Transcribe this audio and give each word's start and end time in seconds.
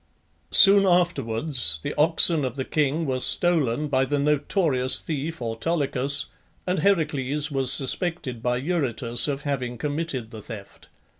Soon 0.49 0.87
afterwards 0.87 1.79
the 1.83 1.93
oxen 1.95 2.43
of 2.43 2.55
the 2.55 2.65
king 2.65 3.05
were 3.05 3.19
stolen 3.19 3.87
by 3.87 4.03
the 4.03 4.17
notorious 4.17 4.99
thief 4.99 5.43
Autolycus, 5.43 6.25
and 6.65 6.79
Heracles 6.79 7.51
was 7.51 7.71
suspected 7.71 8.41
by 8.41 8.57
Eurytus 8.57 9.27
of 9.27 9.43
having 9.43 9.77
committed 9.77 10.31
the 10.31 10.41
theft. 10.41 10.87